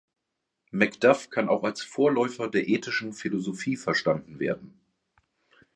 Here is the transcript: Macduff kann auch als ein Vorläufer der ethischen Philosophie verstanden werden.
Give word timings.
Macduff 0.71 1.29
kann 1.29 1.47
auch 1.47 1.61
als 1.63 1.83
ein 1.83 1.87
Vorläufer 1.87 2.47
der 2.47 2.67
ethischen 2.67 3.13
Philosophie 3.13 3.77
verstanden 3.77 4.39
werden. 4.39 4.79